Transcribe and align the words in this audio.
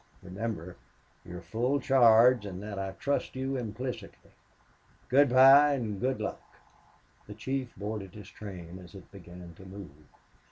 Remember, 0.23 0.77
you've 1.23 1.45
full 1.45 1.79
charge 1.79 2.43
and 2.43 2.59
that 2.63 2.79
I 2.79 2.93
trust 2.93 3.35
you 3.35 3.55
implicitly. 3.55 4.31
Good 5.09 5.29
by 5.29 5.73
and 5.75 5.99
good 5.99 6.19
luck!" 6.19 6.41
The 7.27 7.35
chief 7.35 7.71
boarded 7.77 8.15
his 8.15 8.31
train 8.31 8.79
as 8.83 8.95
it 8.95 9.11
began 9.11 9.53
to 9.57 9.63
move. 9.63 9.91